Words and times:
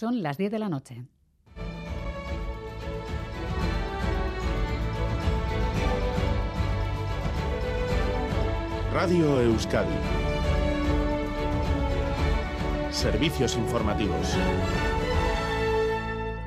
Son 0.00 0.22
las 0.22 0.38
10 0.38 0.50
de 0.50 0.58
la 0.58 0.70
noche. 0.70 1.04
Radio 8.94 9.42
Euskadi. 9.42 9.92
Servicios 12.90 13.56
informativos. 13.56 14.38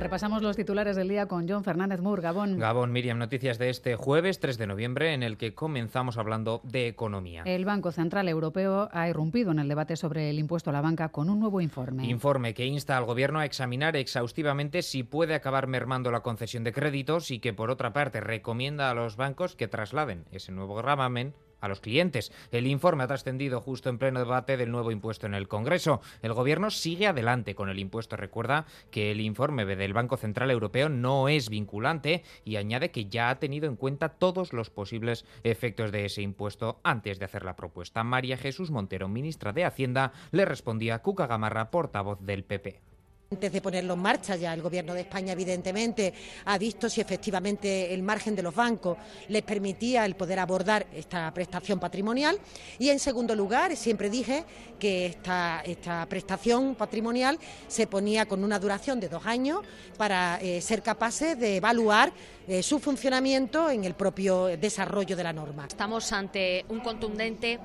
Repasamos 0.00 0.40
los 0.40 0.56
titulares 0.56 0.96
del 0.96 1.08
día 1.08 1.26
con 1.26 1.46
John 1.46 1.62
Fernández 1.62 2.00
Mur, 2.00 2.22
Gabón. 2.22 2.58
Gabón, 2.58 2.90
Miriam, 2.90 3.18
noticias 3.18 3.58
de 3.58 3.68
este 3.68 3.96
jueves 3.96 4.40
3 4.40 4.56
de 4.56 4.66
noviembre 4.66 5.12
en 5.12 5.22
el 5.22 5.36
que 5.36 5.54
comenzamos 5.54 6.16
hablando 6.16 6.62
de 6.64 6.88
economía. 6.88 7.42
El 7.44 7.66
Banco 7.66 7.92
Central 7.92 8.26
Europeo 8.26 8.88
ha 8.92 9.10
irrumpido 9.10 9.52
en 9.52 9.58
el 9.58 9.68
debate 9.68 9.96
sobre 9.96 10.30
el 10.30 10.38
impuesto 10.38 10.70
a 10.70 10.72
la 10.72 10.80
banca 10.80 11.10
con 11.10 11.28
un 11.28 11.38
nuevo 11.38 11.60
informe. 11.60 12.06
Informe 12.06 12.54
que 12.54 12.64
insta 12.64 12.96
al 12.96 13.04
Gobierno 13.04 13.40
a 13.40 13.44
examinar 13.44 13.94
exhaustivamente 13.94 14.80
si 14.80 15.02
puede 15.02 15.34
acabar 15.34 15.66
mermando 15.66 16.10
la 16.10 16.20
concesión 16.20 16.64
de 16.64 16.72
créditos 16.72 17.30
y 17.30 17.38
que, 17.38 17.52
por 17.52 17.70
otra 17.70 17.92
parte, 17.92 18.22
recomienda 18.22 18.90
a 18.90 18.94
los 18.94 19.16
bancos 19.16 19.54
que 19.54 19.68
trasladen 19.68 20.24
ese 20.32 20.50
nuevo 20.50 20.76
gravamen 20.76 21.34
a 21.60 21.68
los 21.68 21.80
clientes. 21.80 22.32
El 22.52 22.66
informe 22.66 23.04
ha 23.04 23.08
trascendido 23.08 23.60
justo 23.60 23.88
en 23.88 23.98
pleno 23.98 24.20
debate 24.20 24.56
del 24.56 24.70
nuevo 24.70 24.90
impuesto 24.90 25.26
en 25.26 25.34
el 25.34 25.48
Congreso. 25.48 26.00
El 26.22 26.32
Gobierno 26.32 26.70
sigue 26.70 27.06
adelante 27.06 27.54
con 27.54 27.68
el 27.68 27.78
impuesto. 27.78 28.16
Recuerda 28.16 28.66
que 28.90 29.10
el 29.10 29.20
informe 29.20 29.64
del 29.64 29.92
Banco 29.92 30.16
Central 30.16 30.50
Europeo 30.50 30.88
no 30.88 31.28
es 31.28 31.48
vinculante 31.48 32.22
y 32.44 32.56
añade 32.56 32.90
que 32.90 33.06
ya 33.06 33.30
ha 33.30 33.38
tenido 33.38 33.68
en 33.68 33.76
cuenta 33.76 34.10
todos 34.10 34.52
los 34.52 34.70
posibles 34.70 35.24
efectos 35.44 35.92
de 35.92 36.04
ese 36.04 36.22
impuesto 36.22 36.80
antes 36.82 37.18
de 37.18 37.24
hacer 37.24 37.44
la 37.44 37.56
propuesta. 37.56 38.04
María 38.04 38.36
Jesús 38.36 38.70
Montero, 38.70 39.08
ministra 39.08 39.52
de 39.52 39.64
Hacienda, 39.64 40.12
le 40.30 40.44
respondía 40.44 40.96
a 40.96 41.02
Cuca 41.02 41.26
Gamarra, 41.26 41.70
portavoz 41.70 42.18
del 42.20 42.44
PP. 42.44 42.89
Antes 43.32 43.52
de 43.52 43.60
ponerlo 43.60 43.94
en 43.94 44.00
marcha, 44.00 44.34
ya 44.34 44.52
el 44.52 44.60
Gobierno 44.60 44.92
de 44.92 45.02
España, 45.02 45.34
evidentemente, 45.34 46.12
ha 46.46 46.58
visto 46.58 46.90
si 46.90 47.00
efectivamente 47.00 47.94
el 47.94 48.02
margen 48.02 48.34
de 48.34 48.42
los 48.42 48.52
bancos 48.52 48.98
les 49.28 49.44
permitía 49.44 50.04
el 50.04 50.16
poder 50.16 50.40
abordar 50.40 50.88
esta 50.92 51.32
prestación 51.32 51.78
patrimonial. 51.78 52.40
Y, 52.80 52.88
en 52.88 52.98
segundo 52.98 53.36
lugar, 53.36 53.76
siempre 53.76 54.10
dije 54.10 54.44
que 54.80 55.06
esta, 55.06 55.62
esta 55.64 56.06
prestación 56.06 56.74
patrimonial 56.74 57.38
se 57.68 57.86
ponía 57.86 58.26
con 58.26 58.42
una 58.42 58.58
duración 58.58 58.98
de 58.98 59.08
dos 59.08 59.24
años 59.24 59.60
para 59.96 60.40
eh, 60.42 60.60
ser 60.60 60.82
capaces 60.82 61.38
de 61.38 61.58
evaluar 61.58 62.12
eh, 62.48 62.64
su 62.64 62.80
funcionamiento 62.80 63.70
en 63.70 63.84
el 63.84 63.94
propio 63.94 64.46
desarrollo 64.46 65.14
de 65.14 65.22
la 65.22 65.32
norma. 65.32 65.66
Estamos 65.68 66.12
ante 66.12 66.64
un 66.68 66.80
contundente 66.80 67.60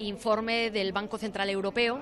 informe 0.00 0.70
del 0.70 0.92
Banco 0.92 1.18
Central 1.18 1.50
Europeo 1.50 2.00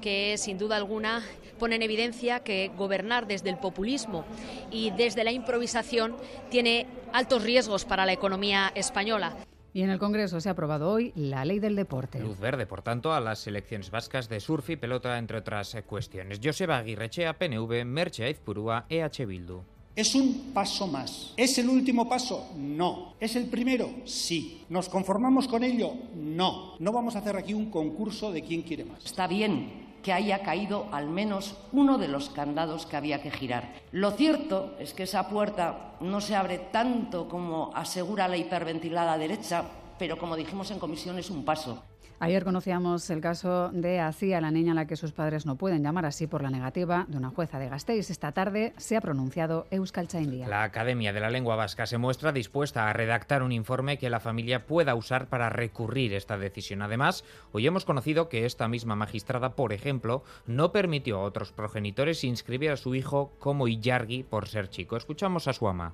que 0.00 0.36
sin 0.38 0.58
duda 0.58 0.76
alguna 0.76 1.22
pone 1.58 1.76
en 1.76 1.82
evidencia 1.82 2.40
que 2.40 2.70
gobernar 2.76 3.26
desde 3.26 3.50
el 3.50 3.58
populismo 3.58 4.24
y 4.70 4.90
desde 4.92 5.24
la 5.24 5.32
improvisación 5.32 6.16
tiene 6.50 6.86
altos 7.12 7.42
riesgos 7.44 7.84
para 7.84 8.06
la 8.06 8.12
economía 8.12 8.72
española. 8.74 9.36
Y 9.72 9.82
en 9.82 9.90
el 9.90 9.98
Congreso 9.98 10.40
se 10.40 10.48
ha 10.48 10.52
aprobado 10.52 10.90
hoy 10.90 11.12
la 11.14 11.44
ley 11.44 11.60
del 11.60 11.76
deporte. 11.76 12.18
Luz 12.18 12.40
verde, 12.40 12.66
por 12.66 12.82
tanto, 12.82 13.12
a 13.12 13.20
las 13.20 13.38
selecciones 13.38 13.90
vascas 13.90 14.28
de 14.28 14.40
surf 14.40 14.70
y 14.70 14.76
pelota, 14.76 15.16
entre 15.16 15.38
otras 15.38 15.76
cuestiones. 15.86 16.40
Joseba 16.42 16.78
Aguirrechea, 16.78 17.38
PNV, 17.38 17.84
Merche 17.84 18.24
Aizpurúa, 18.24 18.86
EH 18.88 19.26
Bildu. 19.26 19.62
¿Es 19.96 20.14
un 20.14 20.52
paso 20.54 20.86
más? 20.86 21.34
¿Es 21.36 21.58
el 21.58 21.68
último 21.68 22.08
paso? 22.08 22.50
No. 22.56 23.14
¿Es 23.18 23.34
el 23.34 23.46
primero? 23.46 23.90
Sí. 24.04 24.62
¿Nos 24.68 24.88
conformamos 24.88 25.48
con 25.48 25.64
ello? 25.64 25.92
No. 26.14 26.76
No 26.78 26.92
vamos 26.92 27.16
a 27.16 27.18
hacer 27.18 27.36
aquí 27.36 27.54
un 27.54 27.70
concurso 27.70 28.30
de 28.30 28.42
quién 28.42 28.62
quiere 28.62 28.84
más. 28.84 29.04
Está 29.04 29.26
bien 29.26 29.90
que 30.02 30.12
haya 30.12 30.42
caído 30.42 30.86
al 30.92 31.08
menos 31.08 31.56
uno 31.72 31.98
de 31.98 32.08
los 32.08 32.30
candados 32.30 32.86
que 32.86 32.96
había 32.96 33.20
que 33.20 33.30
girar. 33.30 33.74
Lo 33.92 34.12
cierto 34.12 34.76
es 34.78 34.94
que 34.94 35.02
esa 35.02 35.28
puerta 35.28 35.96
no 36.00 36.20
se 36.20 36.36
abre 36.36 36.58
tanto 36.58 37.28
como 37.28 37.70
asegura 37.74 38.28
la 38.28 38.36
hiperventilada 38.36 39.18
derecha, 39.18 39.64
pero 40.00 40.16
como 40.16 40.34
dijimos 40.34 40.70
en 40.70 40.78
comisión 40.78 41.18
es 41.18 41.28
un 41.28 41.44
paso. 41.44 41.84
Ayer 42.20 42.42
conocíamos 42.42 43.08
el 43.10 43.20
caso 43.20 43.68
de 43.68 44.00
Asia, 44.00 44.40
la 44.40 44.50
niña 44.50 44.72
a 44.72 44.74
la 44.74 44.86
que 44.86 44.96
sus 44.96 45.12
padres 45.12 45.44
no 45.44 45.56
pueden 45.56 45.82
llamar 45.82 46.06
así 46.06 46.26
por 46.26 46.42
la 46.42 46.48
negativa 46.50 47.04
de 47.08 47.18
una 47.18 47.28
jueza 47.28 47.58
de 47.58 47.68
Gasteiz. 47.68 48.08
Esta 48.08 48.32
tarde 48.32 48.72
se 48.78 48.96
ha 48.96 49.02
pronunciado 49.02 49.66
Euskal 49.70 50.08
Chaindia. 50.08 50.48
La 50.48 50.62
Academia 50.62 51.12
de 51.12 51.20
la 51.20 51.30
Lengua 51.30 51.56
Vasca 51.56 51.84
se 51.84 51.98
muestra 51.98 52.32
dispuesta 52.32 52.88
a 52.88 52.92
redactar 52.94 53.42
un 53.42 53.52
informe 53.52 53.98
que 53.98 54.10
la 54.10 54.20
familia 54.20 54.66
pueda 54.66 54.94
usar 54.94 55.28
para 55.28 55.50
recurrir 55.50 56.14
esta 56.14 56.38
decisión. 56.38 56.80
Además, 56.80 57.24
hoy 57.52 57.66
hemos 57.66 57.84
conocido 57.84 58.30
que 58.30 58.46
esta 58.46 58.68
misma 58.68 58.96
magistrada, 58.96 59.54
por 59.54 59.74
ejemplo, 59.74 60.24
no 60.46 60.72
permitió 60.72 61.18
a 61.18 61.24
otros 61.24 61.52
progenitores 61.52 62.24
inscribir 62.24 62.70
a 62.70 62.78
su 62.78 62.94
hijo 62.94 63.32
como 63.38 63.68
Iyargi 63.68 64.22
por 64.22 64.48
ser 64.48 64.70
chico. 64.70 64.96
Escuchamos 64.96 65.46
a 65.46 65.52
su 65.52 65.68
ama. 65.68 65.92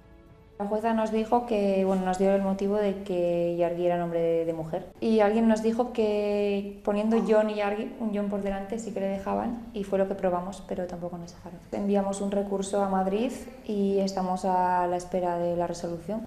La 0.59 0.67
jueza 0.67 0.95
nos 0.95 1.13
dijo 1.13 1.45
que, 1.45 1.85
bueno, 1.85 2.05
nos 2.07 2.19
dio 2.19 2.35
el 2.35 2.41
motivo 2.41 2.77
de 2.77 3.03
que 3.03 3.57
Yargi 3.59 3.85
era 3.85 3.99
nombre 3.99 4.47
de, 4.47 4.53
mujer. 4.55 4.87
Y 5.01 5.21
alguien 5.21 5.49
nos 5.49 5.63
dijo 5.63 5.93
que 5.93 6.81
poniendo 6.83 7.23
John 7.29 7.51
y 7.51 7.57
Yargi, 7.57 7.95
un 8.01 8.15
John 8.15 8.31
por 8.31 8.43
delante, 8.43 8.79
sí 8.79 8.93
que 8.93 9.01
le 9.01 9.09
dejaban 9.09 9.67
y 9.75 9.85
fue 9.85 9.99
lo 9.99 10.09
que 10.09 10.15
probamos, 10.15 10.63
pero 10.67 10.87
tampoco 10.87 11.19
nos 11.19 11.35
dejaron. 11.35 11.59
Enviamos 11.73 12.23
un 12.23 12.31
recurso 12.31 12.83
a 12.83 12.89
Madrid 12.89 13.33
y 13.67 13.99
estamos 13.99 14.47
a 14.47 14.87
la 14.87 14.97
espera 14.97 15.37
de 15.39 15.57
la 15.57 15.67
resolución. 15.67 16.27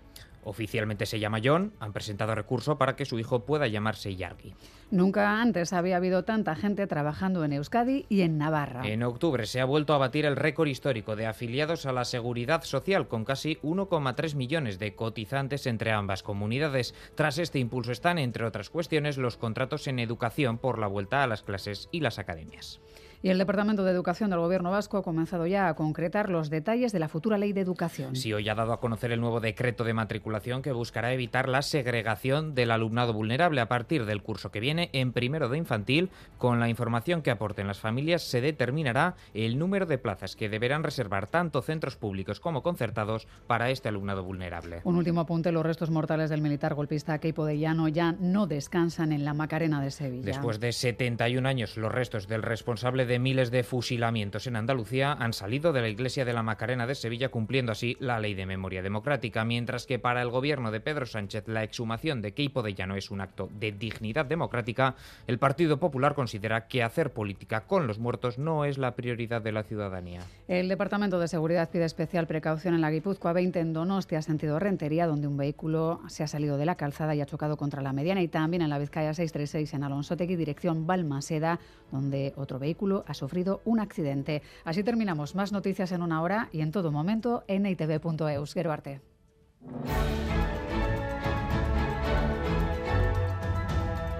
Oficialmente 0.50 1.06
se 1.06 1.20
llama 1.20 1.42
John, 1.44 1.74
han 1.80 1.94
presentado 1.94 2.34
recurso 2.34 2.80
para 2.80 2.96
que 2.96 3.06
su 3.06 3.20
hijo 3.20 3.46
pueda 3.46 3.68
llamarse 3.68 4.16
Yargi. 4.16 4.56
Nunca 4.90 5.40
antes 5.44 5.74
había 5.74 5.98
habido 5.98 6.24
tanta 6.24 6.56
gente 6.56 6.88
trabajando 6.88 7.46
en 7.46 7.54
Euskadi 7.54 8.08
y 8.10 8.22
en 8.22 8.40
Navarra. 8.40 8.82
En 8.84 9.04
octubre 9.04 9.46
se 9.46 9.62
ha 9.62 9.66
vuelto 9.66 9.94
a 9.94 10.00
batir 10.00 10.26
el 10.26 10.36
récord 10.36 10.68
histórico 10.68 11.16
de 11.16 11.28
afiliados 11.28 11.86
a 11.86 11.92
la 11.92 12.04
Seguridad 12.04 12.64
Social, 12.64 13.08
con 13.08 13.26
casi 13.26 13.58
1,3 13.58 14.34
millones 14.34 14.80
de 14.80 14.96
cotizantes 14.96 15.68
entre 15.68 15.92
ambas 15.92 16.24
comunidades. 16.24 16.96
Tras 17.14 17.38
este 17.38 17.60
impulso 17.60 17.92
están, 17.92 18.18
entre 18.18 18.44
otras 18.44 18.72
cuestiones, 18.72 19.20
los 19.20 19.38
contratos 19.38 19.86
en 19.86 20.00
educación 20.00 20.58
por 20.58 20.80
la 20.80 20.88
vuelta 20.88 21.22
a 21.22 21.28
las 21.28 21.44
clases 21.44 21.90
y 21.92 22.00
las 22.00 22.18
academias. 22.18 22.82
Y 23.22 23.28
el 23.28 23.38
Departamento 23.38 23.84
de 23.84 23.92
Educación 23.92 24.30
del 24.30 24.40
Gobierno 24.40 24.72
vasco 24.72 24.98
ha 24.98 25.04
comenzado 25.04 25.46
ya 25.46 25.68
a 25.68 25.74
concretar 25.74 26.30
los 26.30 26.50
detalles 26.50 26.94
de 26.94 27.00
la 27.00 27.10
futura 27.10 27.38
ley 27.38 27.52
de 27.52 27.60
educación. 27.60 28.16
Sí, 28.16 28.32
hoy 28.32 28.48
ha 28.48 28.56
dado 28.56 28.72
a 28.72 28.80
conocer 28.80 29.12
el 29.12 29.20
nuevo 29.20 29.42
decreto 29.42 29.84
de 29.84 29.94
matriculación 29.94 30.62
que 30.62 30.72
buscará 30.72 31.12
evitar 31.12 31.50
la 31.50 31.62
segregación 31.62 32.56
del 32.56 32.72
alumnado 32.72 33.12
vulnerable 33.12 33.60
a 33.60 33.68
partir 33.68 34.06
del 34.06 34.24
curso 34.24 34.52
que 34.52 34.62
viene 34.62 34.90
en 34.94 35.12
primero 35.12 35.50
de 35.50 35.58
infantil. 35.58 36.12
Con 36.38 36.62
la 36.62 36.70
información 36.70 37.22
que 37.22 37.30
aporten 37.30 37.68
las 37.68 37.80
familias 37.80 38.24
se 38.24 38.40
determinará 38.40 39.16
el 39.34 39.60
número 39.60 39.86
de 39.86 39.98
plazas 39.98 40.38
que 40.38 40.48
deberán 40.48 40.84
reservar 40.84 41.28
tanto 41.28 41.62
centros 41.62 41.98
públicos 41.98 42.40
como 42.40 42.64
concertados 42.64 43.28
para 43.48 43.70
este 43.70 43.90
alumnado 43.90 44.24
vulnerable. 44.24 44.80
Un 44.86 44.96
último 44.96 45.20
apunte, 45.20 45.52
los 45.52 45.66
restos 45.66 45.90
mortales 45.90 46.30
del 46.30 46.42
militar 46.42 46.74
golpista 46.74 47.20
Keipo 47.20 47.44
de 47.44 47.60
Llano 47.60 47.90
ya 47.90 48.14
no 48.14 48.48
descansan 48.48 49.12
en 49.12 49.26
la 49.26 49.34
Macarena 49.34 49.82
de 49.82 49.92
Sevilla. 49.92 50.24
Después 50.24 50.62
de 50.62 50.72
71 50.72 51.50
años, 51.50 51.76
los 51.76 51.92
restos 51.92 52.30
del 52.30 52.44
responsable 52.44 53.09
de 53.09 53.09
miles 53.18 53.50
de 53.50 53.64
fusilamientos 53.64 54.46
en 54.46 54.58
Andalucía 54.58 55.14
han 55.14 55.34
salido 55.34 55.74
de 55.74 55.82
la 55.82 55.88
iglesia 55.88 56.26
de 56.26 56.34
la 56.34 56.44
Macarena 56.44 56.86
de 56.86 56.94
Sevilla 56.94 57.30
cumpliendo 57.30 57.72
así 57.72 57.98
la 58.00 58.20
ley 58.20 58.36
de 58.36 58.46
memoria 58.46 58.84
democrática, 58.84 59.46
mientras 59.46 59.88
que 59.88 59.98
para 59.98 60.22
el 60.22 60.30
gobierno 60.30 60.70
de 60.70 60.82
Pedro 60.82 61.06
Sánchez 61.06 61.48
la 61.48 61.64
exhumación 61.64 62.22
de 62.22 62.34
Keipo 62.34 62.62
de 62.62 62.76
Llano 62.76 62.96
es 62.96 63.10
un 63.10 63.22
acto 63.22 63.50
de 63.58 63.72
dignidad 63.72 64.26
democrática, 64.26 64.96
el 65.26 65.40
Partido 65.40 65.80
Popular 65.80 66.14
considera 66.14 66.68
que 66.68 66.84
hacer 66.84 67.14
política 67.14 67.62
con 67.62 67.88
los 67.88 68.00
muertos 68.00 68.38
no 68.38 68.66
es 68.66 68.78
la 68.78 68.96
prioridad 68.96 69.42
de 69.42 69.54
la 69.54 69.64
ciudadanía. 69.64 70.22
El 70.48 70.68
Departamento 70.68 71.20
de 71.20 71.28
Seguridad 71.28 71.70
pide 71.70 71.86
especial 71.86 72.28
precaución 72.28 72.74
en 72.74 72.82
la 72.82 72.92
Guipúzcoa 72.92 73.34
20 73.34 73.60
en 73.60 73.74
Donostia, 73.74 74.22
sentido 74.22 74.60
Rentería, 74.60 75.08
donde 75.08 75.28
un 75.28 75.38
vehículo 75.38 76.02
se 76.08 76.24
ha 76.24 76.28
salido 76.28 76.58
de 76.58 76.66
la 76.66 76.76
calzada 76.76 77.16
y 77.16 77.22
ha 77.22 77.26
chocado 77.26 77.56
contra 77.56 77.82
la 77.82 77.94
mediana, 77.94 78.22
y 78.22 78.28
también 78.28 78.62
en 78.62 78.70
la 78.70 78.80
Vizcaya 78.80 79.14
636 79.14 79.74
en 79.74 79.84
Alonsotegui, 79.84 80.36
dirección 80.36 80.88
Balmaseda, 80.88 81.60
donde 81.92 82.34
otro 82.36 82.60
vehículo 82.60 82.99
ha 83.08 83.14
sufrido 83.14 83.62
un 83.66 83.80
accidente. 83.80 84.42
Así 84.64 84.84
terminamos. 84.84 85.36
Más 85.36 85.52
noticias 85.52 85.92
en 85.92 86.02
una 86.02 86.22
hora 86.22 86.50
y 86.52 86.62
en 86.62 86.72
todo 86.72 86.92
momento 86.92 87.44
en 87.48 87.66
itv.eus. 87.66 88.54
Geruarte. 88.54 89.02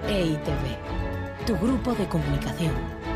EITV, 0.08 1.46
tu 1.46 1.56
grupo 1.58 1.94
de 1.94 2.08
comunicación. 2.08 3.09